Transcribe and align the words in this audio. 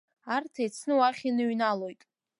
Арҭ 0.33 0.53
еицны 0.61 0.93
уахь 0.97 1.21
иныҩналоит. 1.29 2.01